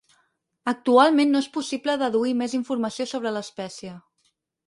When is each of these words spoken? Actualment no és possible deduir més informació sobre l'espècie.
Actualment 0.71 1.33
no 1.33 1.41
és 1.45 1.49
possible 1.57 1.97
deduir 2.03 2.33
més 2.41 2.57
informació 2.61 3.07
sobre 3.13 3.35
l'espècie. 3.39 3.93